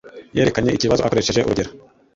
[0.37, 1.71] Yerekanye ikibazo akoresheje urugero.